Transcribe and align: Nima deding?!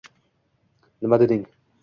Nima 1.01 1.19
deding?! 1.23 1.45